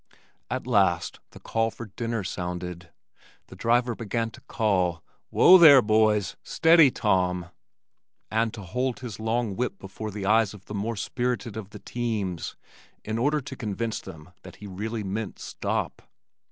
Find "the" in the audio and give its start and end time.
1.29-1.39, 3.49-3.55, 10.09-10.25, 10.65-10.73, 11.69-11.77